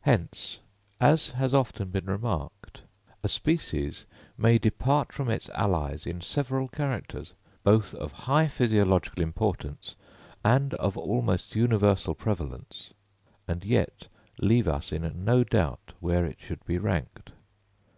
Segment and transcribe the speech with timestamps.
[0.00, 0.60] Hence,
[0.98, 2.84] as has often been remarked,
[3.22, 4.06] a species
[4.38, 9.94] may depart from its allies in several characters, both of high physiological importance,
[10.42, 12.94] and of almost universal prevalence,
[13.46, 14.08] and yet
[14.38, 17.32] leave us in no doubt where it should be ranked.